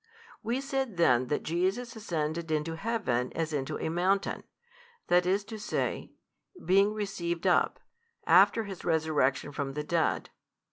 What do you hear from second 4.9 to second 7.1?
that is to say, being